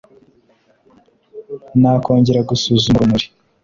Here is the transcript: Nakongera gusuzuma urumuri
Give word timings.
Nakongera 1.79 2.39
gusuzuma 2.49 2.95
urumuri 2.97 3.25